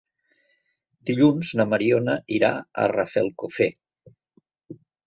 [1.09, 3.71] Dilluns na Mariona irà a Rafelcofer.